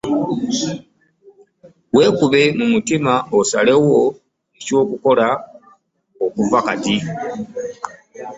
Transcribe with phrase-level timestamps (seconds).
[1.95, 3.99] Wekube mu mutima osalewo
[4.57, 5.27] ekyokukola
[6.25, 6.95] okuva kati.